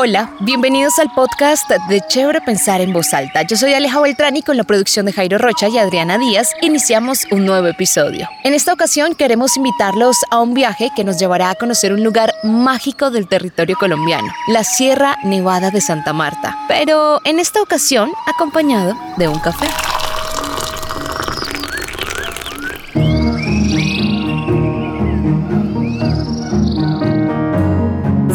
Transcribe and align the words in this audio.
Hola, 0.00 0.30
bienvenidos 0.38 0.96
al 1.00 1.10
podcast 1.12 1.68
de 1.88 2.00
Chévere 2.06 2.40
Pensar 2.40 2.80
en 2.80 2.92
Voz 2.92 3.12
Alta. 3.12 3.42
Yo 3.42 3.56
soy 3.56 3.74
Aleja 3.74 4.00
Beltrán 4.00 4.36
y 4.36 4.42
con 4.42 4.56
la 4.56 4.62
producción 4.62 5.06
de 5.06 5.12
Jairo 5.12 5.38
Rocha 5.38 5.66
y 5.66 5.76
Adriana 5.76 6.18
Díaz 6.18 6.52
iniciamos 6.62 7.26
un 7.32 7.44
nuevo 7.44 7.66
episodio. 7.66 8.28
En 8.44 8.54
esta 8.54 8.72
ocasión 8.72 9.16
queremos 9.16 9.56
invitarlos 9.56 10.16
a 10.30 10.38
un 10.38 10.54
viaje 10.54 10.90
que 10.94 11.02
nos 11.02 11.18
llevará 11.18 11.50
a 11.50 11.56
conocer 11.56 11.92
un 11.92 12.04
lugar 12.04 12.32
mágico 12.44 13.10
del 13.10 13.26
territorio 13.26 13.74
colombiano, 13.76 14.32
la 14.46 14.62
Sierra 14.62 15.16
Nevada 15.24 15.72
de 15.72 15.80
Santa 15.80 16.12
Marta, 16.12 16.56
pero 16.68 17.20
en 17.24 17.40
esta 17.40 17.60
ocasión 17.60 18.12
acompañado 18.28 18.96
de 19.16 19.26
un 19.26 19.40
café. 19.40 19.66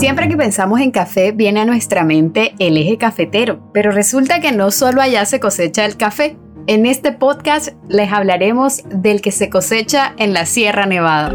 Siempre 0.03 0.27
que 0.27 0.35
pensamos 0.35 0.81
en 0.81 0.91
café 0.91 1.31
viene 1.31 1.61
a 1.61 1.65
nuestra 1.65 2.03
mente 2.03 2.55
el 2.59 2.75
eje 2.75 2.97
cafetero, 2.97 3.71
pero 3.71 3.89
resulta 3.89 4.41
que 4.41 4.51
no 4.51 4.69
solo 4.69 5.01
allá 5.01 5.23
se 5.23 5.39
cosecha 5.39 5.85
el 5.85 5.95
café. 5.95 6.35
En 6.67 6.85
este 6.85 7.13
podcast 7.13 7.69
les 7.87 8.11
hablaremos 8.11 8.83
del 8.89 9.21
que 9.21 9.31
se 9.31 9.49
cosecha 9.49 10.13
en 10.17 10.33
la 10.33 10.45
Sierra 10.45 10.87
Nevada. 10.87 11.33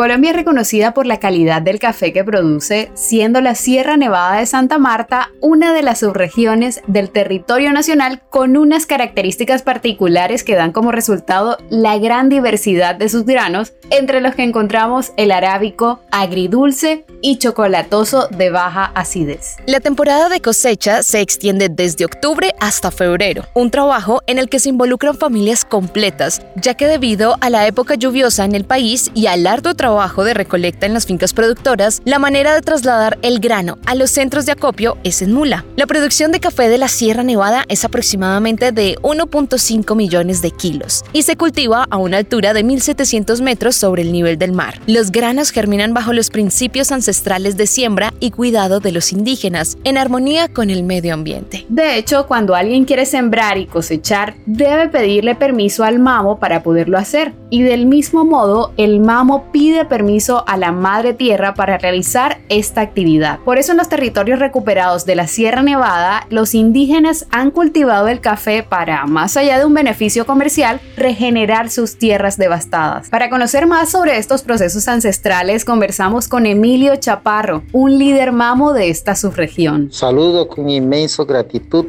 Colombia 0.00 0.30
es 0.30 0.36
reconocida 0.36 0.94
por 0.94 1.04
la 1.04 1.20
calidad 1.20 1.60
del 1.60 1.78
café 1.78 2.14
que 2.14 2.24
produce, 2.24 2.90
siendo 2.94 3.42
la 3.42 3.54
Sierra 3.54 3.98
Nevada 3.98 4.38
de 4.38 4.46
Santa 4.46 4.78
Marta 4.78 5.28
una 5.42 5.74
de 5.74 5.82
las 5.82 5.98
subregiones 5.98 6.80
del 6.86 7.10
territorio 7.10 7.70
nacional 7.70 8.22
con 8.30 8.56
unas 8.56 8.86
características 8.86 9.60
particulares 9.60 10.42
que 10.42 10.54
dan 10.54 10.72
como 10.72 10.90
resultado 10.90 11.58
la 11.68 11.98
gran 11.98 12.30
diversidad 12.30 12.94
de 12.94 13.10
sus 13.10 13.26
granos, 13.26 13.74
entre 13.90 14.22
los 14.22 14.34
que 14.34 14.42
encontramos 14.42 15.12
el 15.18 15.32
arábico, 15.32 16.00
agridulce 16.10 17.04
y 17.20 17.36
chocolatoso 17.36 18.28
de 18.28 18.48
baja 18.48 18.86
acidez. 18.94 19.56
La 19.66 19.80
temporada 19.80 20.30
de 20.30 20.40
cosecha 20.40 21.02
se 21.02 21.20
extiende 21.20 21.68
desde 21.68 22.06
octubre 22.06 22.54
hasta 22.58 22.90
febrero, 22.90 23.44
un 23.52 23.70
trabajo 23.70 24.22
en 24.26 24.38
el 24.38 24.48
que 24.48 24.60
se 24.60 24.70
involucran 24.70 25.18
familias 25.18 25.66
completas, 25.66 26.40
ya 26.56 26.72
que 26.72 26.86
debido 26.86 27.36
a 27.42 27.50
la 27.50 27.66
época 27.66 27.96
lluviosa 27.96 28.46
en 28.46 28.54
el 28.54 28.64
país 28.64 29.10
y 29.12 29.26
al 29.26 29.46
arduo 29.46 29.74
trabajo 29.74 29.89
trabajo 29.90 30.22
de 30.22 30.34
recolecta 30.34 30.86
en 30.86 30.94
las 30.94 31.04
fincas 31.04 31.32
productoras, 31.32 32.00
la 32.04 32.20
manera 32.20 32.54
de 32.54 32.60
trasladar 32.60 33.18
el 33.22 33.40
grano 33.40 33.78
a 33.86 33.96
los 33.96 34.10
centros 34.10 34.46
de 34.46 34.52
acopio 34.52 34.96
es 35.02 35.20
en 35.20 35.32
mula. 35.32 35.64
La 35.74 35.88
producción 35.88 36.30
de 36.30 36.38
café 36.38 36.68
de 36.68 36.78
la 36.78 36.86
Sierra 36.86 37.24
Nevada 37.24 37.64
es 37.66 37.84
aproximadamente 37.84 38.70
de 38.70 38.94
1.5 39.02 39.96
millones 39.96 40.42
de 40.42 40.52
kilos 40.52 41.02
y 41.12 41.22
se 41.22 41.36
cultiva 41.36 41.88
a 41.90 41.96
una 41.96 42.18
altura 42.18 42.54
de 42.54 42.64
1.700 42.64 43.42
metros 43.42 43.74
sobre 43.74 44.02
el 44.02 44.12
nivel 44.12 44.38
del 44.38 44.52
mar. 44.52 44.80
Los 44.86 45.10
granos 45.10 45.50
germinan 45.50 45.92
bajo 45.92 46.12
los 46.12 46.30
principios 46.30 46.92
ancestrales 46.92 47.56
de 47.56 47.66
siembra 47.66 48.14
y 48.20 48.30
cuidado 48.30 48.78
de 48.78 48.92
los 48.92 49.12
indígenas, 49.12 49.76
en 49.82 49.98
armonía 49.98 50.46
con 50.46 50.70
el 50.70 50.84
medio 50.84 51.14
ambiente. 51.14 51.66
De 51.68 51.98
hecho, 51.98 52.28
cuando 52.28 52.54
alguien 52.54 52.84
quiere 52.84 53.06
sembrar 53.06 53.58
y 53.58 53.66
cosechar, 53.66 54.36
debe 54.46 54.88
pedirle 54.88 55.34
permiso 55.34 55.82
al 55.82 55.98
mamo 55.98 56.38
para 56.38 56.62
poderlo 56.62 56.96
hacer. 56.96 57.32
Y 57.50 57.62
del 57.62 57.86
mismo 57.86 58.24
modo, 58.24 58.72
el 58.76 59.00
mamo 59.00 59.50
pide 59.50 59.79
permiso 59.84 60.44
a 60.46 60.56
la 60.56 60.72
Madre 60.72 61.14
Tierra 61.14 61.54
para 61.54 61.78
realizar 61.78 62.40
esta 62.48 62.80
actividad. 62.80 63.38
Por 63.40 63.58
eso 63.58 63.72
en 63.72 63.78
los 63.78 63.88
territorios 63.88 64.38
recuperados 64.38 65.06
de 65.06 65.14
la 65.14 65.26
Sierra 65.26 65.62
Nevada, 65.62 66.26
los 66.30 66.54
indígenas 66.54 67.26
han 67.30 67.50
cultivado 67.50 68.08
el 68.08 68.20
café 68.20 68.62
para, 68.62 69.06
más 69.06 69.36
allá 69.36 69.58
de 69.58 69.64
un 69.64 69.74
beneficio 69.74 70.26
comercial, 70.26 70.80
regenerar 70.96 71.70
sus 71.70 71.96
tierras 71.96 72.36
devastadas. 72.36 73.08
Para 73.08 73.30
conocer 73.30 73.66
más 73.66 73.90
sobre 73.90 74.18
estos 74.18 74.42
procesos 74.42 74.88
ancestrales, 74.88 75.64
conversamos 75.64 76.28
con 76.28 76.46
Emilio 76.46 76.96
Chaparro, 76.96 77.62
un 77.72 77.98
líder 77.98 78.32
mamo 78.32 78.72
de 78.72 78.90
esta 78.90 79.14
subregión. 79.14 79.90
Saludo 79.92 80.48
con 80.48 80.68
inmenso 80.68 81.26
gratitud 81.26 81.86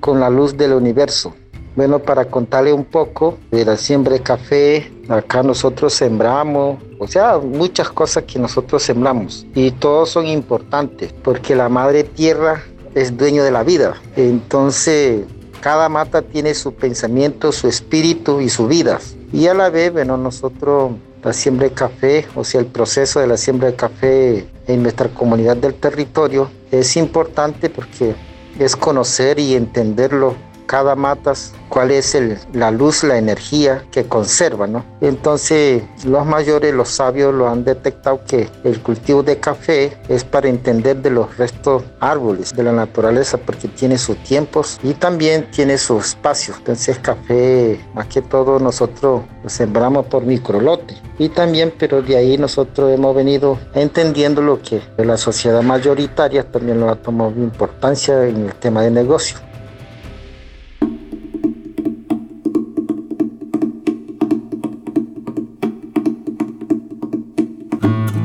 con 0.00 0.20
la 0.20 0.30
luz 0.30 0.56
del 0.56 0.72
universo. 0.72 1.34
Bueno, 1.78 2.00
para 2.00 2.24
contarle 2.24 2.72
un 2.72 2.84
poco 2.84 3.38
de 3.52 3.64
la 3.64 3.76
siembra 3.76 4.14
de 4.14 4.20
café, 4.20 4.90
acá 5.08 5.44
nosotros 5.44 5.94
sembramos, 5.94 6.82
o 6.98 7.06
sea, 7.06 7.38
muchas 7.38 7.88
cosas 7.88 8.24
que 8.24 8.36
nosotros 8.40 8.82
sembramos 8.82 9.46
y 9.54 9.70
todos 9.70 10.10
son 10.10 10.26
importantes 10.26 11.12
porque 11.22 11.54
la 11.54 11.68
madre 11.68 12.02
tierra 12.02 12.64
es 12.96 13.16
dueño 13.16 13.44
de 13.44 13.52
la 13.52 13.62
vida. 13.62 13.94
Entonces, 14.16 15.24
cada 15.60 15.88
mata 15.88 16.20
tiene 16.20 16.52
su 16.54 16.74
pensamiento, 16.74 17.52
su 17.52 17.68
espíritu 17.68 18.40
y 18.40 18.48
su 18.48 18.66
vida. 18.66 18.98
Y 19.32 19.46
a 19.46 19.54
la 19.54 19.70
vez, 19.70 19.92
bueno, 19.92 20.16
nosotros 20.16 20.94
la 21.22 21.32
siembra 21.32 21.68
de 21.68 21.74
café, 21.74 22.26
o 22.34 22.42
sea, 22.42 22.60
el 22.60 22.66
proceso 22.66 23.20
de 23.20 23.28
la 23.28 23.36
siembra 23.36 23.68
de 23.68 23.76
café 23.76 24.48
en 24.66 24.82
nuestra 24.82 25.10
comunidad 25.10 25.56
del 25.56 25.74
territorio 25.74 26.50
es 26.72 26.96
importante 26.96 27.70
porque 27.70 28.16
es 28.58 28.74
conocer 28.74 29.38
y 29.38 29.54
entenderlo 29.54 30.47
cada 30.68 30.94
matas 30.94 31.54
cuál 31.68 31.90
es 31.90 32.16
la 32.52 32.70
luz, 32.70 33.02
la 33.02 33.18
energía 33.18 33.84
que 33.90 34.04
conserva, 34.04 34.66
¿no? 34.66 34.84
Entonces, 35.00 35.82
los 36.04 36.26
mayores, 36.26 36.74
los 36.74 36.88
sabios 36.90 37.34
lo 37.34 37.48
han 37.48 37.64
detectado 37.64 38.20
que 38.26 38.48
el 38.64 38.80
cultivo 38.82 39.22
de 39.22 39.38
café 39.38 39.96
es 40.08 40.24
para 40.24 40.48
entender 40.48 40.98
de 40.98 41.10
los 41.10 41.36
restos 41.36 41.82
árboles 42.00 42.54
de 42.54 42.62
la 42.62 42.72
naturaleza 42.72 43.38
porque 43.38 43.68
tiene 43.68 43.98
sus 43.98 44.16
tiempos 44.18 44.78
y 44.82 44.94
también 44.94 45.50
tiene 45.50 45.78
su 45.78 45.98
espacio. 45.98 46.54
Entonces, 46.58 46.98
café, 46.98 47.80
más 47.94 48.06
que 48.06 48.22
todo, 48.22 48.58
nosotros 48.58 49.22
lo 49.42 49.48
sembramos 49.48 50.06
por 50.06 50.24
microlote. 50.24 50.94
Y 51.18 51.30
también, 51.30 51.72
pero 51.76 52.02
de 52.02 52.16
ahí 52.16 52.38
nosotros 52.38 52.92
hemos 52.92 53.16
venido 53.16 53.58
entendiendo 53.74 54.42
lo 54.42 54.62
que 54.62 54.82
la 54.98 55.16
sociedad 55.16 55.62
mayoritaria 55.62 56.44
también 56.44 56.78
lo 56.80 56.90
ha 56.90 56.96
tomado 56.96 57.30
importancia 57.30 58.26
en 58.26 58.46
el 58.46 58.54
tema 58.54 58.82
de 58.82 58.90
negocio. 58.90 59.47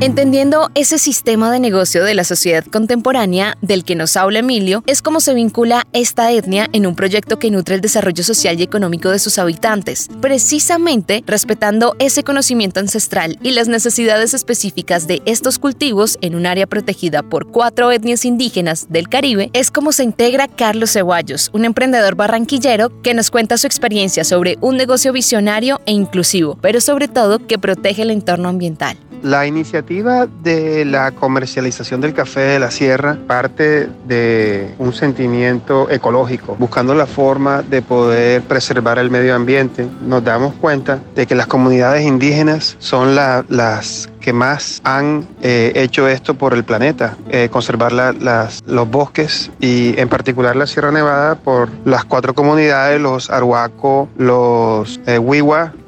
Entendiendo 0.04 0.70
ese 0.74 0.98
sistema 0.98 1.50
de 1.50 1.58
negocio 1.58 2.04
de 2.04 2.12
la 2.12 2.24
sociedad 2.24 2.62
contemporánea 2.66 3.56
del 3.62 3.84
que 3.84 3.94
nos 3.94 4.18
habla 4.18 4.40
Emilio, 4.40 4.84
es 4.86 5.00
como 5.00 5.18
se 5.18 5.32
vincula 5.32 5.86
esta 5.94 6.30
etnia 6.30 6.68
en 6.74 6.86
un 6.86 6.94
proyecto 6.94 7.38
que 7.38 7.50
nutre 7.50 7.76
el 7.76 7.80
desarrollo 7.80 8.22
social 8.22 8.60
y 8.60 8.64
económico 8.64 9.08
de 9.08 9.18
sus 9.18 9.38
habitantes, 9.38 10.10
precisamente 10.20 11.24
respetando 11.26 11.96
ese 12.00 12.22
conocimiento 12.22 12.80
ancestral 12.80 13.38
y 13.42 13.52
las 13.52 13.68
necesidades 13.68 14.34
específicas 14.34 15.06
de 15.06 15.22
estos 15.24 15.58
cultivos 15.58 16.18
en 16.20 16.34
un 16.34 16.44
área 16.44 16.66
protegida 16.66 17.22
por 17.22 17.46
cuatro 17.46 17.90
etnias 17.90 18.26
indígenas 18.26 18.88
del 18.90 19.08
Caribe, 19.08 19.48
es 19.54 19.70
como 19.70 19.90
se 19.90 20.04
integra 20.04 20.48
Carlos 20.48 20.92
Ceballos, 20.92 21.48
un 21.54 21.64
emprendedor 21.64 22.14
barranquillero 22.14 23.00
que 23.00 23.14
nos 23.14 23.30
cuenta 23.30 23.56
su 23.56 23.66
experiencia 23.66 24.24
sobre 24.24 24.58
un 24.60 24.76
negocio 24.76 25.14
visionario 25.14 25.80
e 25.86 25.92
inclusivo, 25.92 26.58
pero 26.60 26.82
sobre 26.82 27.08
todo 27.08 27.38
que 27.46 27.58
protege 27.58 28.02
el 28.02 28.10
entorno 28.10 28.50
ambiental. 28.50 28.98
La 29.24 29.46
iniciativa 29.46 30.26
de 30.26 30.84
la 30.84 31.12
comercialización 31.12 32.02
del 32.02 32.12
café 32.12 32.40
de 32.40 32.58
la 32.58 32.70
sierra 32.70 33.16
parte 33.26 33.88
de 34.06 34.74
un 34.78 34.92
sentimiento 34.92 35.88
ecológico, 35.88 36.56
buscando 36.58 36.94
la 36.94 37.06
forma 37.06 37.62
de 37.62 37.80
poder 37.80 38.42
preservar 38.42 38.98
el 38.98 39.10
medio 39.10 39.34
ambiente. 39.34 39.88
Nos 40.02 40.22
damos 40.24 40.54
cuenta 40.56 41.00
de 41.14 41.26
que 41.26 41.34
las 41.34 41.46
comunidades 41.46 42.04
indígenas 42.04 42.76
son 42.80 43.14
las 43.14 44.10
que 44.24 44.32
más 44.32 44.80
han 44.84 45.28
eh, 45.42 45.72
hecho 45.74 46.08
esto 46.08 46.32
por 46.32 46.54
el 46.54 46.64
planeta, 46.64 47.18
eh, 47.28 47.50
conservar 47.50 47.92
los 47.92 48.90
bosques 48.90 49.50
y 49.60 50.00
en 50.00 50.08
particular 50.08 50.56
la 50.56 50.66
Sierra 50.66 50.90
Nevada 50.90 51.34
por 51.34 51.68
las 51.84 52.06
cuatro 52.06 52.32
comunidades, 52.32 52.98
los 52.98 53.28
Arhuaco, 53.28 54.08
los 54.16 54.98
eh, 55.06 55.18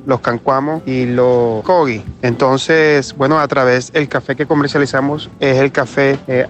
los 0.07 0.21
cancuamos 0.21 0.83
y 0.87 1.07
los 1.07 1.65
cogi. 1.65 2.05
Entonces, 2.23 3.15
bueno, 3.17 3.41
a 3.41 3.49
través 3.49 3.93
del 3.93 4.09
café 4.09 4.37
que 4.37 4.47
comercializamos 4.47 5.31
es 5.41 5.59
el 5.59 5.73
café 5.73 6.19
eh, 6.27 6.47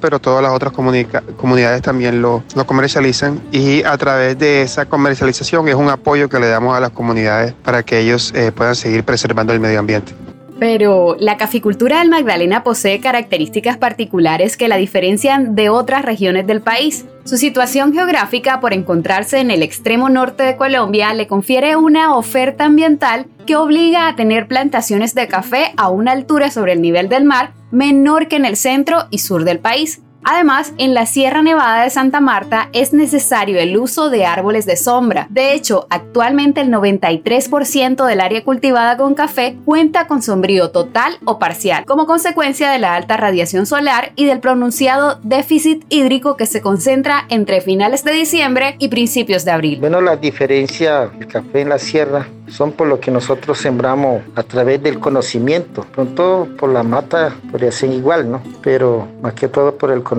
pero 0.00 0.18
todas 0.18 0.42
las 0.42 0.52
otras 0.52 0.72
comunidades 0.72 1.82
también 1.82 2.22
lo, 2.22 2.42
lo 2.54 2.66
comercializan 2.66 3.40
y 3.50 3.82
a 3.84 3.96
través 3.96 4.38
de 4.38 4.62
esa 4.62 4.86
comercialización 4.86 5.68
es 5.68 5.74
un 5.74 5.88
apoyo 5.88 6.28
que 6.28 6.38
le 6.38 6.48
damos 6.48 6.76
a 6.76 6.80
las 6.80 6.90
comunidades 6.90 7.54
para 7.64 7.82
que 7.82 7.98
ellos 7.98 8.32
eh, 8.34 8.52
puedan 8.52 8.74
seguir 8.74 9.04
preservando 9.04 9.52
el 9.52 9.60
medio 9.60 9.80
ambiente. 9.80 10.14
Pero 10.62 11.16
la 11.18 11.38
caficultura 11.38 11.98
del 11.98 12.08
Magdalena 12.08 12.62
posee 12.62 13.00
características 13.00 13.78
particulares 13.78 14.56
que 14.56 14.68
la 14.68 14.76
diferencian 14.76 15.56
de 15.56 15.70
otras 15.70 16.04
regiones 16.04 16.46
del 16.46 16.60
país. 16.60 17.04
Su 17.24 17.36
situación 17.36 17.92
geográfica 17.92 18.60
por 18.60 18.72
encontrarse 18.72 19.40
en 19.40 19.50
el 19.50 19.64
extremo 19.64 20.08
norte 20.08 20.44
de 20.44 20.56
Colombia 20.56 21.14
le 21.14 21.26
confiere 21.26 21.74
una 21.74 22.16
oferta 22.16 22.66
ambiental 22.66 23.26
que 23.44 23.56
obliga 23.56 24.06
a 24.06 24.14
tener 24.14 24.46
plantaciones 24.46 25.16
de 25.16 25.26
café 25.26 25.72
a 25.76 25.88
una 25.88 26.12
altura 26.12 26.48
sobre 26.52 26.74
el 26.74 26.80
nivel 26.80 27.08
del 27.08 27.24
mar 27.24 27.54
menor 27.72 28.28
que 28.28 28.36
en 28.36 28.44
el 28.44 28.54
centro 28.54 29.08
y 29.10 29.18
sur 29.18 29.42
del 29.42 29.58
país. 29.58 30.00
Además, 30.24 30.72
en 30.78 30.94
la 30.94 31.06
Sierra 31.06 31.42
Nevada 31.42 31.82
de 31.82 31.90
Santa 31.90 32.20
Marta 32.20 32.68
es 32.72 32.92
necesario 32.92 33.58
el 33.58 33.76
uso 33.76 34.08
de 34.08 34.24
árboles 34.24 34.66
de 34.66 34.76
sombra. 34.76 35.26
De 35.30 35.52
hecho, 35.52 35.86
actualmente 35.90 36.60
el 36.60 36.70
93% 36.70 38.06
del 38.06 38.20
área 38.20 38.44
cultivada 38.44 38.96
con 38.96 39.14
café 39.14 39.56
cuenta 39.64 40.06
con 40.06 40.22
sombrío 40.22 40.70
total 40.70 41.18
o 41.24 41.40
parcial, 41.40 41.84
como 41.86 42.06
consecuencia 42.06 42.70
de 42.70 42.78
la 42.78 42.94
alta 42.94 43.16
radiación 43.16 43.66
solar 43.66 44.12
y 44.14 44.26
del 44.26 44.38
pronunciado 44.38 45.18
déficit 45.24 45.84
hídrico 45.88 46.36
que 46.36 46.46
se 46.46 46.62
concentra 46.62 47.24
entre 47.28 47.60
finales 47.60 48.04
de 48.04 48.12
diciembre 48.12 48.76
y 48.78 48.88
principios 48.88 49.44
de 49.44 49.50
abril. 49.50 49.80
Bueno, 49.80 50.00
la 50.00 50.16
diferencia 50.16 51.06
del 51.08 51.26
café 51.26 51.62
en 51.62 51.70
la 51.70 51.78
sierra 51.78 52.28
son 52.46 52.72
por 52.72 52.86
lo 52.86 53.00
que 53.00 53.10
nosotros 53.10 53.58
sembramos 53.58 54.22
a 54.36 54.42
través 54.42 54.82
del 54.82 55.00
conocimiento. 55.00 55.86
Pronto 55.92 56.48
por 56.58 56.70
la 56.70 56.82
mata 56.82 57.34
podría 57.50 57.72
ser 57.72 57.90
igual, 57.90 58.30
¿no? 58.30 58.42
Pero 58.62 59.08
más 59.22 59.32
que 59.34 59.48
todo 59.48 59.76
por 59.76 59.90
el 59.90 60.02
conocimiento 60.02 60.11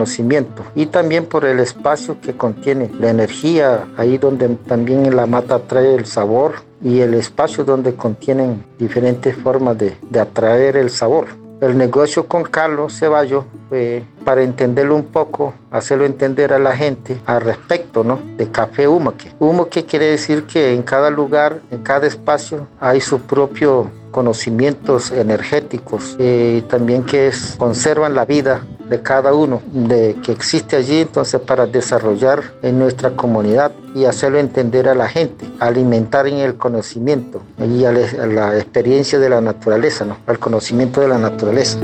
y 0.76 0.88
también 0.88 1.26
por 1.26 1.46
el 1.46 1.60
espacio 1.60 2.20
que 2.22 2.36
contiene 2.36 2.90
la 3.00 3.10
energía, 3.10 3.86
ahí 3.98 4.18
donde 4.18 4.50
también 4.68 5.16
la 5.16 5.26
mata 5.26 5.60
trae 5.60 5.96
el 5.96 6.06
sabor 6.06 6.54
y 6.82 7.00
el 7.00 7.14
espacio 7.14 7.64
donde 7.64 7.96
contienen 7.96 8.64
diferentes 8.78 9.36
formas 9.36 9.78
de, 9.78 9.96
de 10.10 10.20
atraer 10.20 10.78
el 10.78 10.90
sabor 10.90 11.28
el 11.64 11.78
negocio 11.78 12.28
con 12.28 12.44
Carlos 12.44 13.00
Ceballos 13.00 13.46
fue 13.70 14.04
para 14.26 14.44
entenderlo 14.44 14.98
un 14.98 15.06
poco, 15.06 15.54
hacerlo 15.72 16.04
entender 16.04 16.52
a 16.52 16.60
la 16.60 16.76
gente 16.76 17.22
al 17.26 17.40
respecto 17.40 18.04
¿no? 18.04 18.20
de 18.36 18.52
café 18.52 18.86
humaque. 18.86 19.32
Humaque 19.40 19.86
quiere 19.86 20.08
decir 20.08 20.44
que 20.44 20.74
en 20.74 20.84
cada 20.84 21.10
lugar, 21.10 21.62
en 21.72 21.82
cada 21.82 22.06
espacio 22.06 22.68
hay 22.82 23.00
su 23.00 23.22
propio 23.22 23.90
conocimientos 24.12 25.12
energéticos 25.12 26.18
y 26.20 26.62
también 26.64 27.04
que 27.04 27.28
es, 27.28 27.56
conservan 27.58 28.14
la 28.14 28.26
vida 28.26 28.66
de 28.90 29.02
cada 29.02 29.34
uno 29.34 29.62
de 29.72 30.16
que 30.24 30.32
existe 30.32 30.76
allí 30.76 31.02
entonces 31.02 31.40
para 31.42 31.66
desarrollar 31.66 32.44
en 32.62 32.80
nuestra 32.80 33.12
comunidad 33.12 33.72
y 33.96 34.06
hacerlo 34.06 34.40
entender 34.40 34.88
a 34.90 34.96
la 34.96 35.08
gente, 35.08 35.46
alimentar 35.60 36.28
en 36.28 36.38
el 36.38 36.56
conocimiento 36.56 37.42
y 37.60 37.86
a 37.86 37.92
la, 37.92 38.58
experiencia 38.58 39.20
de 39.20 39.30
la 39.30 39.42
naturaleza, 39.42 40.06
¿no? 40.06 40.18
al 40.28 40.40
conocimiento 40.40 41.02
de 41.02 41.08
la 41.08 41.18
naturaleza. 41.18 41.80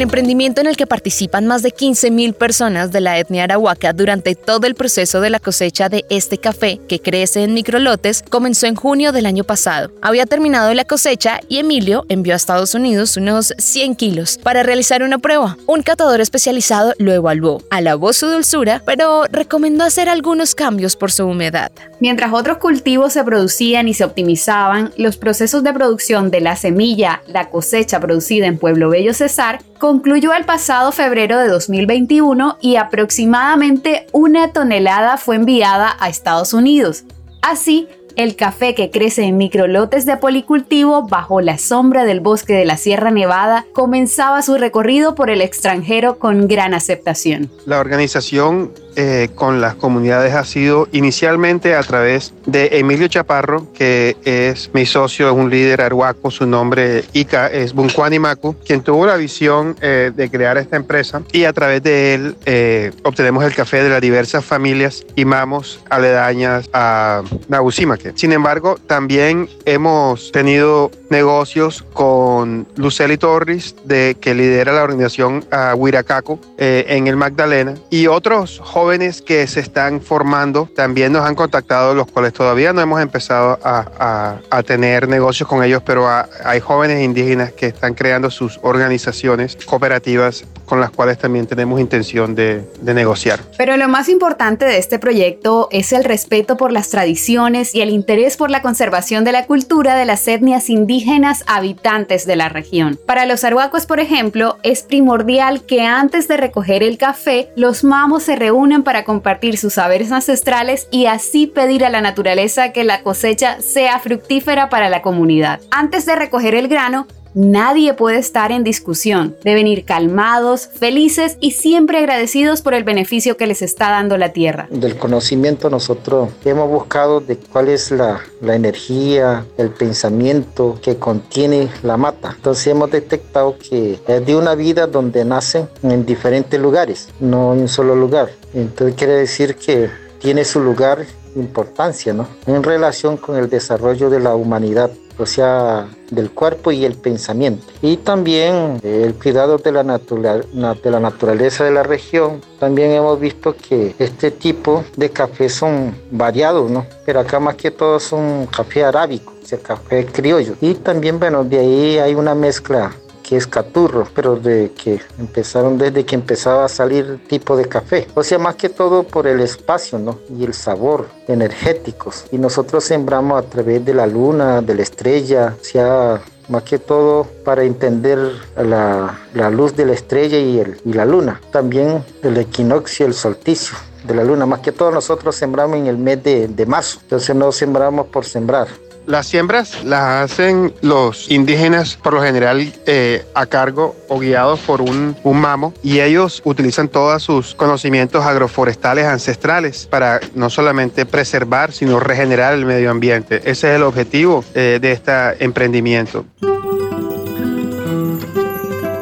El 0.00 0.04
emprendimiento 0.04 0.62
en 0.62 0.66
el 0.66 0.78
que 0.78 0.86
participan 0.86 1.46
más 1.46 1.62
de 1.62 1.74
15.000 1.74 2.32
personas 2.32 2.90
de 2.90 3.02
la 3.02 3.18
etnia 3.18 3.44
arahuaca 3.44 3.92
durante 3.92 4.34
todo 4.34 4.66
el 4.66 4.74
proceso 4.74 5.20
de 5.20 5.28
la 5.28 5.40
cosecha 5.40 5.90
de 5.90 6.06
este 6.08 6.38
café, 6.38 6.80
que 6.88 7.00
crece 7.00 7.44
en 7.44 7.52
microlotes, 7.52 8.24
comenzó 8.30 8.66
en 8.66 8.76
junio 8.76 9.12
del 9.12 9.26
año 9.26 9.44
pasado. 9.44 9.92
Había 10.00 10.24
terminado 10.24 10.72
la 10.72 10.86
cosecha 10.86 11.40
y 11.50 11.58
Emilio 11.58 12.06
envió 12.08 12.32
a 12.32 12.36
Estados 12.36 12.74
Unidos 12.74 13.18
unos 13.18 13.52
100 13.58 13.94
kilos 13.94 14.38
para 14.42 14.62
realizar 14.62 15.02
una 15.02 15.18
prueba. 15.18 15.58
Un 15.66 15.82
catador 15.82 16.22
especializado 16.22 16.94
lo 16.96 17.12
evaluó, 17.12 17.62
alabó 17.68 18.14
su 18.14 18.26
dulzura, 18.26 18.80
pero 18.86 19.24
recomendó 19.30 19.84
hacer 19.84 20.08
algunos 20.08 20.54
cambios 20.54 20.96
por 20.96 21.12
su 21.12 21.26
humedad. 21.26 21.72
Mientras 22.00 22.32
otros 22.32 22.56
cultivos 22.56 23.12
se 23.12 23.22
producían 23.22 23.86
y 23.86 23.92
se 23.92 24.04
optimizaban, 24.04 24.94
los 24.96 25.18
procesos 25.18 25.62
de 25.62 25.74
producción 25.74 26.30
de 26.30 26.40
la 26.40 26.56
semilla, 26.56 27.20
la 27.26 27.50
cosecha 27.50 28.00
producida 28.00 28.46
en 28.46 28.56
Pueblo 28.56 28.88
Bello 28.88 29.12
Cesar, 29.12 29.60
concluyó 29.90 30.32
el 30.34 30.44
pasado 30.44 30.92
febrero 30.92 31.36
de 31.40 31.48
2021 31.48 32.58
y 32.60 32.76
aproximadamente 32.76 34.06
una 34.12 34.52
tonelada 34.52 35.16
fue 35.16 35.34
enviada 35.34 35.96
a 35.98 36.08
Estados 36.08 36.54
Unidos. 36.54 37.02
Así, 37.42 37.88
el 38.14 38.36
café 38.36 38.76
que 38.76 38.90
crece 38.92 39.24
en 39.24 39.36
microlotes 39.36 40.06
de 40.06 40.16
policultivo 40.16 41.08
bajo 41.08 41.40
la 41.40 41.58
sombra 41.58 42.04
del 42.04 42.20
bosque 42.20 42.52
de 42.52 42.66
la 42.66 42.76
Sierra 42.76 43.10
Nevada 43.10 43.66
comenzaba 43.72 44.42
su 44.42 44.56
recorrido 44.58 45.16
por 45.16 45.28
el 45.28 45.40
extranjero 45.40 46.20
con 46.20 46.46
gran 46.46 46.72
aceptación. 46.72 47.50
La 47.66 47.80
organización 47.80 48.70
eh, 48.96 49.28
con 49.34 49.60
las 49.60 49.74
comunidades 49.74 50.34
ha 50.34 50.44
sido 50.44 50.88
inicialmente 50.92 51.74
a 51.74 51.82
través 51.82 52.32
de 52.46 52.78
Emilio 52.78 53.08
Chaparro, 53.08 53.72
que 53.72 54.16
es 54.24 54.70
mi 54.74 54.86
socio, 54.86 55.28
es 55.28 55.34
un 55.34 55.48
líder 55.48 55.80
arhuaco, 55.80 56.30
su 56.30 56.46
nombre 56.46 57.04
Ica 57.12 57.46
es 57.46 57.72
Bunkwani 57.72 58.18
Maku, 58.18 58.56
quien 58.66 58.82
tuvo 58.82 59.06
la 59.06 59.16
visión 59.16 59.76
eh, 59.80 60.10
de 60.14 60.30
crear 60.30 60.58
esta 60.58 60.76
empresa 60.76 61.22
y 61.32 61.44
a 61.44 61.52
través 61.52 61.82
de 61.82 62.14
él 62.14 62.36
eh, 62.46 62.92
obtenemos 63.04 63.44
el 63.44 63.54
café 63.54 63.82
de 63.82 63.90
las 63.90 64.00
diversas 64.00 64.44
familias 64.44 65.06
y 65.14 65.24
mamos 65.24 65.80
aledañas 65.88 66.68
a 66.72 67.22
Nabusimaque. 67.48 68.12
Sin 68.16 68.32
embargo, 68.32 68.76
también 68.86 69.48
hemos 69.64 70.32
tenido 70.32 70.90
negocios 71.10 71.84
con 71.92 72.66
Luceli 72.76 73.18
Torres, 73.18 73.74
de, 73.84 74.16
que 74.20 74.34
lidera 74.34 74.72
la 74.72 74.82
organización 74.82 75.44
uh, 75.52 75.74
Huiracaco 75.76 76.38
en 76.58 77.06
el 77.06 77.16
Magdalena, 77.16 77.74
y 77.90 78.06
otros 78.06 78.60
jóvenes 78.62 78.79
jóvenes 78.80 79.20
que 79.20 79.46
se 79.46 79.60
están 79.60 80.00
formando 80.00 80.66
también 80.74 81.12
nos 81.12 81.26
han 81.26 81.34
contactado, 81.34 81.94
los 81.94 82.10
cuales 82.10 82.32
todavía 82.32 82.72
no 82.72 82.80
hemos 82.80 83.02
empezado 83.02 83.58
a, 83.62 84.38
a, 84.50 84.62
tener 84.62 85.06
negocios 85.06 85.46
con 85.46 85.62
ellos, 85.62 85.82
pero 85.84 86.08
hay 86.08 86.60
jóvenes 86.60 87.02
indígenas 87.02 87.52
que 87.52 87.66
están 87.66 87.92
creando 87.92 88.30
sus 88.30 88.58
organizaciones 88.62 89.58
cooperativas 89.66 90.44
con 90.64 90.80
las 90.80 90.90
cuales 90.90 91.18
también 91.18 91.46
tenemos 91.46 91.80
intención 91.80 92.36
de, 92.36 92.64
de 92.80 92.94
negociar. 92.94 93.40
Pero 93.58 93.76
lo 93.76 93.88
más 93.88 94.08
importante 94.08 94.64
de 94.64 94.78
este 94.78 95.00
proyecto 95.00 95.68
es 95.72 95.92
el 95.92 96.04
respeto 96.04 96.56
por 96.56 96.70
las 96.70 96.90
tradiciones 96.90 97.74
y 97.74 97.80
el 97.80 97.90
interés 97.90 98.36
por 98.36 98.50
la 98.50 98.62
conservación 98.62 99.24
de 99.24 99.32
la 99.32 99.46
cultura 99.46 99.96
de 99.96 100.04
las 100.04 100.28
etnias 100.28 100.70
indígenas 100.70 101.42
habitantes 101.48 102.24
de 102.24 102.36
la 102.36 102.48
región. 102.48 102.98
Para 103.04 103.26
los 103.26 103.42
arhuacos, 103.42 103.86
por 103.86 103.98
ejemplo, 103.98 104.58
es 104.62 104.84
primordial 104.84 105.66
que 105.66 105.82
antes 105.82 106.28
de 106.28 106.36
recoger 106.36 106.84
el 106.84 106.98
café, 106.98 107.50
los 107.56 107.82
mamos 107.82 108.22
se 108.22 108.36
para 108.78 109.04
compartir 109.04 109.58
sus 109.58 109.74
saberes 109.74 110.12
ancestrales 110.12 110.88
y 110.90 111.06
así 111.06 111.46
pedir 111.46 111.84
a 111.84 111.90
la 111.90 112.00
naturaleza 112.00 112.72
que 112.72 112.84
la 112.84 113.02
cosecha 113.02 113.60
sea 113.60 113.98
fructífera 113.98 114.68
para 114.68 114.88
la 114.88 115.02
comunidad. 115.02 115.60
Antes 115.70 116.06
de 116.06 116.16
recoger 116.16 116.54
el 116.54 116.68
grano, 116.68 117.06
Nadie 117.34 117.94
puede 117.94 118.18
estar 118.18 118.50
en 118.50 118.64
discusión. 118.64 119.36
Deben 119.44 119.68
ir 119.68 119.84
calmados, 119.84 120.66
felices 120.66 121.36
y 121.40 121.52
siempre 121.52 121.98
agradecidos 121.98 122.60
por 122.60 122.74
el 122.74 122.82
beneficio 122.82 123.36
que 123.36 123.46
les 123.46 123.62
está 123.62 123.90
dando 123.90 124.16
la 124.16 124.32
tierra. 124.32 124.66
Del 124.70 124.96
conocimiento 124.96 125.70
nosotros 125.70 126.30
hemos 126.44 126.68
buscado 126.68 127.20
de 127.20 127.36
cuál 127.36 127.68
es 127.68 127.92
la, 127.92 128.20
la 128.40 128.56
energía, 128.56 129.46
el 129.58 129.70
pensamiento 129.70 130.78
que 130.82 130.96
contiene 130.96 131.68
la 131.84 131.96
mata. 131.96 132.32
Entonces 132.34 132.66
hemos 132.66 132.90
detectado 132.90 133.56
que 133.58 134.00
es 134.08 134.26
de 134.26 134.34
una 134.34 134.56
vida 134.56 134.88
donde 134.88 135.24
nacen 135.24 135.68
en 135.84 136.04
diferentes 136.04 136.58
lugares, 136.60 137.10
no 137.20 137.52
en 137.52 137.60
un 137.60 137.68
solo 137.68 137.94
lugar. 137.94 138.30
Entonces 138.54 138.96
quiere 138.96 139.14
decir 139.14 139.54
que 139.54 139.88
tiene 140.18 140.44
su 140.44 140.60
lugar 140.60 141.06
importancia, 141.36 142.12
¿no? 142.12 142.26
En 142.46 142.62
relación 142.62 143.16
con 143.16 143.36
el 143.36 143.48
desarrollo 143.48 144.10
de 144.10 144.18
la 144.18 144.34
humanidad 144.34 144.90
o 145.20 145.26
sea, 145.26 145.86
del 146.10 146.30
cuerpo 146.30 146.72
y 146.72 146.84
el 146.84 146.94
pensamiento. 146.94 147.66
Y 147.82 147.98
también 147.98 148.80
el 148.82 149.14
cuidado 149.14 149.58
de 149.58 149.72
la, 149.72 149.82
de 149.82 150.90
la 150.90 151.00
naturaleza 151.00 151.64
de 151.64 151.70
la 151.70 151.82
región. 151.82 152.40
También 152.58 152.90
hemos 152.90 153.18
visto 153.20 153.54
que 153.56 153.94
este 153.98 154.30
tipo 154.30 154.84
de 154.96 155.10
café 155.10 155.48
son 155.48 155.94
variados, 156.10 156.70
¿no? 156.70 156.86
Pero 157.04 157.20
acá 157.20 157.40
más 157.40 157.54
que 157.54 157.70
todo 157.70 158.00
son 158.00 158.46
café 158.46 158.84
arábico, 158.84 159.32
o 159.42 159.46
sea, 159.46 159.58
café 159.58 160.06
criollo. 160.06 160.54
Y 160.60 160.74
también, 160.74 161.18
bueno, 161.18 161.44
de 161.44 161.58
ahí 161.58 161.98
hay 161.98 162.14
una 162.14 162.34
mezcla 162.34 162.92
que 163.30 163.36
es 163.36 163.46
caturro, 163.46 164.08
pero 164.12 164.34
de 164.34 164.72
que 164.72 165.00
empezaron 165.16 165.78
desde 165.78 166.04
que 166.04 166.16
empezaba 166.16 166.64
a 166.64 166.68
salir 166.68 167.20
tipo 167.28 167.56
de 167.56 167.66
café. 167.66 168.08
O 168.14 168.24
sea, 168.24 168.40
más 168.40 168.56
que 168.56 168.68
todo 168.68 169.04
por 169.04 169.28
el 169.28 169.38
espacio, 169.38 170.00
¿no? 170.00 170.18
Y 170.36 170.42
el 170.44 170.52
sabor 170.52 171.06
energéticos. 171.28 172.24
Y 172.32 172.38
nosotros 172.38 172.82
sembramos 172.82 173.38
a 173.38 173.48
través 173.48 173.84
de 173.84 173.94
la 173.94 174.08
luna, 174.08 174.62
de 174.62 174.74
la 174.74 174.82
estrella, 174.82 175.54
o 175.60 175.62
sea, 175.62 176.20
más 176.48 176.64
que 176.64 176.80
todo 176.80 177.24
para 177.44 177.62
entender 177.62 178.18
la, 178.56 179.20
la 179.32 179.48
luz 179.48 179.76
de 179.76 179.86
la 179.86 179.92
estrella 179.92 180.36
y, 180.36 180.58
el, 180.58 180.80
y 180.84 180.92
la 180.92 181.04
luna. 181.04 181.40
También 181.52 182.04
el 182.24 182.36
equinoccio, 182.36 183.06
el 183.06 183.14
solsticio 183.14 183.78
de 184.02 184.12
la 184.12 184.24
luna. 184.24 184.44
Más 184.44 184.58
que 184.58 184.72
todo 184.72 184.90
nosotros 184.90 185.36
sembramos 185.36 185.76
en 185.76 185.86
el 185.86 185.98
mes 185.98 186.20
de, 186.24 186.48
de 186.48 186.66
marzo. 186.66 186.98
Entonces 187.02 187.36
no 187.36 187.52
sembramos 187.52 188.08
por 188.08 188.24
sembrar. 188.24 188.66
Las 189.06 189.26
siembras 189.26 189.82
las 189.84 190.30
hacen 190.30 190.72
los 190.82 191.30
indígenas 191.30 191.96
por 191.96 192.14
lo 192.14 192.22
general 192.22 192.72
eh, 192.86 193.24
a 193.34 193.46
cargo 193.46 193.96
o 194.08 194.18
guiados 194.18 194.60
por 194.60 194.80
un, 194.82 195.16
un, 195.24 195.40
mamo 195.40 195.74
y 195.82 196.00
ellos 196.00 196.42
utilizan 196.44 196.88
todos 196.88 197.22
sus 197.22 197.54
conocimientos 197.54 198.24
agroforestales 198.24 199.06
ancestrales 199.06 199.86
para 199.86 200.20
no 200.34 200.50
solamente 200.50 201.06
preservar 201.06 201.72
sino 201.72 201.98
regenerar 201.98 202.54
el 202.54 202.66
medio 202.66 202.90
ambiente. 202.90 203.36
Ese 203.36 203.70
es 203.70 203.76
el 203.76 203.82
objetivo 203.82 204.44
eh, 204.54 204.78
de 204.80 204.92
este 204.92 205.12
emprendimiento. 205.42 206.24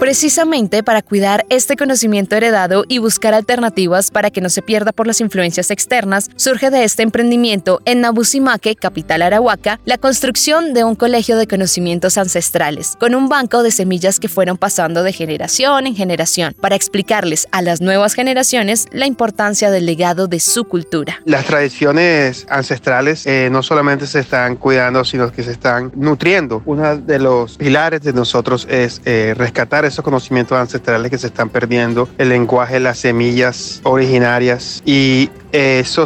Precisamente 0.08 0.82
para 0.82 1.02
cuidar 1.02 1.44
este 1.50 1.76
conocimiento 1.76 2.34
heredado 2.34 2.86
y 2.88 2.96
buscar 2.96 3.34
alternativas 3.34 4.10
para 4.10 4.30
que 4.30 4.40
no 4.40 4.48
se 4.48 4.62
pierda 4.62 4.90
por 4.90 5.06
las 5.06 5.20
influencias 5.20 5.70
externas, 5.70 6.30
surge 6.34 6.70
de 6.70 6.82
este 6.84 7.02
emprendimiento 7.02 7.82
en 7.84 8.00
Nabusimaque, 8.00 8.74
capital 8.74 9.20
arahuaca, 9.20 9.80
la 9.84 9.98
construcción 9.98 10.72
de 10.72 10.82
un 10.82 10.94
colegio 10.94 11.36
de 11.36 11.46
conocimientos 11.46 12.16
ancestrales, 12.16 12.96
con 12.98 13.14
un 13.14 13.28
banco 13.28 13.62
de 13.62 13.70
semillas 13.70 14.18
que 14.18 14.28
fueron 14.28 14.56
pasando 14.56 15.02
de 15.02 15.12
generación 15.12 15.86
en 15.86 15.94
generación, 15.94 16.56
para 16.58 16.74
explicarles 16.74 17.46
a 17.52 17.60
las 17.60 17.82
nuevas 17.82 18.14
generaciones 18.14 18.86
la 18.92 19.04
importancia 19.04 19.70
del 19.70 19.84
legado 19.84 20.26
de 20.26 20.40
su 20.40 20.64
cultura. 20.64 21.20
Las 21.26 21.44
tradiciones 21.44 22.46
ancestrales 22.48 23.26
eh, 23.26 23.50
no 23.52 23.62
solamente 23.62 24.06
se 24.06 24.20
están 24.20 24.56
cuidando, 24.56 25.04
sino 25.04 25.30
que 25.30 25.42
se 25.42 25.50
están 25.50 25.92
nutriendo. 25.94 26.62
Uno 26.64 26.96
de 26.96 27.18
los 27.18 27.58
pilares 27.58 28.00
de 28.00 28.14
nosotros 28.14 28.66
es 28.70 29.02
eh, 29.04 29.34
rescatar 29.36 29.84
esos 29.84 29.97
conocimientos 30.04 30.58
ancestrales 30.58 31.10
que 31.10 31.18
se 31.18 31.28
están 31.28 31.48
perdiendo, 31.48 32.08
el 32.18 32.30
lenguaje, 32.30 32.80
las 32.80 32.98
semillas 32.98 33.80
originarias 33.84 34.82
y 34.84 35.30
eso 35.52 36.04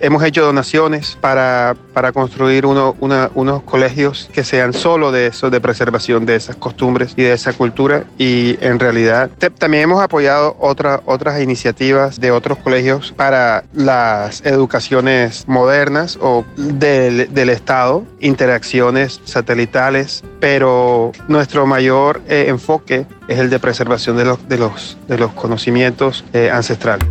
hemos 0.00 0.22
hecho 0.22 0.44
donaciones 0.44 1.18
para, 1.20 1.76
para 1.92 2.12
construir 2.12 2.64
uno, 2.64 2.94
unos 3.00 3.62
colegios 3.64 4.30
que 4.32 4.44
sean 4.44 4.72
solo 4.72 5.10
de 5.10 5.26
eso, 5.28 5.50
de 5.50 5.60
preservación 5.60 6.26
de 6.26 6.36
esas 6.36 6.56
costumbres 6.56 7.14
y 7.16 7.22
de 7.22 7.32
esa 7.32 7.52
cultura. 7.52 8.04
Y 8.18 8.56
en 8.64 8.78
realidad 8.78 9.30
también 9.58 9.84
hemos 9.84 10.02
apoyado 10.02 10.56
otra, 10.60 11.00
otras 11.06 11.42
iniciativas 11.42 12.20
de 12.20 12.30
otros 12.30 12.58
colegios 12.58 13.12
para 13.12 13.64
las 13.72 14.44
educaciones 14.44 15.48
modernas 15.48 16.18
o 16.20 16.44
del, 16.56 17.32
del 17.34 17.50
Estado, 17.50 18.04
interacciones 18.20 19.20
satelitales, 19.24 20.22
pero 20.40 21.12
nuestro 21.26 21.66
mayor 21.66 22.22
eh, 22.28 22.46
enfoque 22.48 23.06
es 23.26 23.38
el 23.38 23.50
de 23.50 23.58
preservación 23.58 24.16
de 24.16 24.24
los, 24.24 24.48
de 24.48 24.58
los, 24.58 24.96
de 25.08 25.18
los 25.18 25.32
conocimientos 25.32 26.24
eh, 26.32 26.50
ancestrales. 26.50 27.06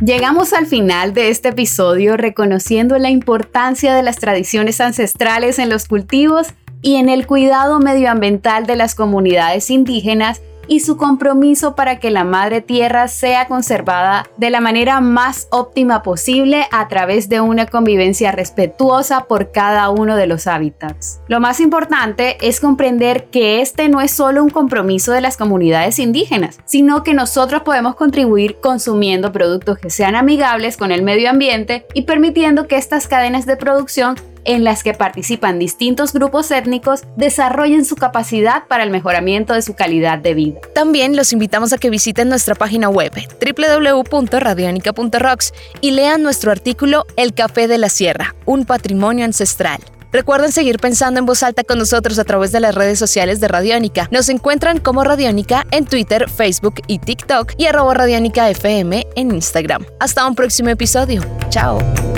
Llegamos 0.00 0.52
al 0.52 0.66
final 0.66 1.14
de 1.14 1.30
este 1.30 1.48
episodio 1.48 2.18
reconociendo 2.18 2.98
la 2.98 3.08
importancia 3.08 3.94
de 3.94 4.02
las 4.02 4.16
tradiciones 4.16 4.80
ancestrales 4.80 5.58
en 5.58 5.70
los 5.70 5.88
cultivos 5.88 6.48
y 6.82 6.96
en 6.96 7.08
el 7.08 7.26
cuidado 7.26 7.80
medioambiental 7.80 8.66
de 8.66 8.76
las 8.76 8.94
comunidades 8.94 9.70
indígenas 9.70 10.42
y 10.68 10.80
su 10.80 10.96
compromiso 10.96 11.74
para 11.74 11.98
que 11.98 12.10
la 12.10 12.24
madre 12.24 12.60
tierra 12.60 13.08
sea 13.08 13.48
conservada 13.48 14.26
de 14.36 14.50
la 14.50 14.60
manera 14.60 15.00
más 15.00 15.48
óptima 15.50 16.02
posible 16.02 16.66
a 16.72 16.88
través 16.88 17.28
de 17.28 17.40
una 17.40 17.66
convivencia 17.66 18.32
respetuosa 18.32 19.24
por 19.24 19.52
cada 19.52 19.90
uno 19.90 20.16
de 20.16 20.26
los 20.26 20.46
hábitats. 20.46 21.20
Lo 21.28 21.40
más 21.40 21.60
importante 21.60 22.36
es 22.40 22.60
comprender 22.60 23.26
que 23.26 23.60
este 23.60 23.88
no 23.88 24.00
es 24.00 24.10
solo 24.10 24.42
un 24.42 24.50
compromiso 24.50 25.12
de 25.12 25.20
las 25.20 25.36
comunidades 25.36 25.98
indígenas, 25.98 26.58
sino 26.64 27.02
que 27.02 27.14
nosotros 27.14 27.62
podemos 27.62 27.94
contribuir 27.94 28.56
consumiendo 28.60 29.32
productos 29.32 29.78
que 29.78 29.90
sean 29.90 30.14
amigables 30.14 30.76
con 30.76 30.92
el 30.92 31.02
medio 31.02 31.30
ambiente 31.30 31.86
y 31.94 32.02
permitiendo 32.02 32.66
que 32.66 32.76
estas 32.76 33.08
cadenas 33.08 33.46
de 33.46 33.56
producción 33.56 34.16
en 34.46 34.64
las 34.64 34.82
que 34.82 34.94
participan 34.94 35.58
distintos 35.58 36.12
grupos 36.12 36.50
étnicos 36.50 37.02
desarrollen 37.16 37.84
su 37.84 37.96
capacidad 37.96 38.66
para 38.66 38.84
el 38.84 38.90
mejoramiento 38.90 39.52
de 39.52 39.60
su 39.62 39.74
calidad 39.74 40.18
de 40.18 40.34
vida. 40.34 40.60
También 40.74 41.16
los 41.16 41.32
invitamos 41.32 41.72
a 41.72 41.78
que 41.78 41.90
visiten 41.90 42.28
nuestra 42.28 42.54
página 42.54 42.88
web 42.88 43.12
www.radionica.rocks 43.40 45.52
y 45.80 45.90
lean 45.90 46.22
nuestro 46.22 46.52
artículo 46.52 47.04
El 47.16 47.34
Café 47.34 47.66
de 47.68 47.78
la 47.78 47.90
Sierra, 47.90 48.34
un 48.46 48.64
patrimonio 48.64 49.24
ancestral. 49.24 49.80
Recuerden 50.12 50.52
seguir 50.52 50.78
pensando 50.78 51.18
en 51.20 51.26
voz 51.26 51.42
alta 51.42 51.64
con 51.64 51.78
nosotros 51.78 52.18
a 52.18 52.24
través 52.24 52.50
de 52.52 52.60
las 52.60 52.74
redes 52.74 52.98
sociales 52.98 53.38
de 53.40 53.48
Radiónica. 53.48 54.08
Nos 54.10 54.30
encuentran 54.30 54.78
como 54.78 55.04
Radiónica 55.04 55.66
en 55.72 55.84
Twitter, 55.84 56.30
Facebook 56.30 56.76
y 56.86 57.00
TikTok 57.00 57.52
y 57.58 57.66
arroba 57.66 57.92
Radiónica 57.92 58.48
FM 58.48 59.06
en 59.14 59.34
Instagram. 59.34 59.84
Hasta 60.00 60.26
un 60.26 60.34
próximo 60.34 60.70
episodio. 60.70 61.20
Chao. 61.50 62.15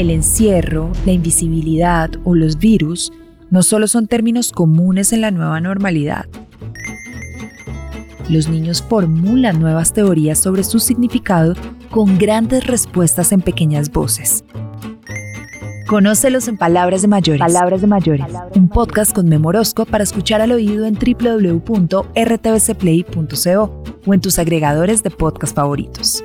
El 0.00 0.08
encierro, 0.08 0.90
la 1.04 1.12
invisibilidad 1.12 2.08
o 2.24 2.34
los 2.34 2.58
virus 2.58 3.12
no 3.50 3.62
solo 3.62 3.86
son 3.86 4.06
términos 4.06 4.50
comunes 4.50 5.12
en 5.12 5.20
la 5.20 5.30
nueva 5.30 5.60
normalidad. 5.60 6.24
Los 8.30 8.48
niños 8.48 8.82
formulan 8.82 9.60
nuevas 9.60 9.92
teorías 9.92 10.38
sobre 10.38 10.64
su 10.64 10.78
significado 10.78 11.52
con 11.90 12.16
grandes 12.16 12.66
respuestas 12.66 13.30
en 13.32 13.42
pequeñas 13.42 13.92
voces. 13.92 14.42
Conócelos 15.86 16.48
en 16.48 16.56
Palabras 16.56 17.02
de 17.02 17.08
Mayores. 17.08 17.40
Palabras 17.40 17.82
de 17.82 17.86
Mayores. 17.86 18.24
Un 18.54 18.70
podcast 18.70 19.12
con 19.12 19.28
Memorosco 19.28 19.84
para 19.84 20.04
escuchar 20.04 20.40
al 20.40 20.52
oído 20.52 20.86
en 20.86 20.94
www.rtbcplay.co 20.94 23.84
o 24.06 24.14
en 24.14 24.20
tus 24.22 24.38
agregadores 24.38 25.02
de 25.02 25.10
podcast 25.10 25.54
favoritos. 25.54 26.24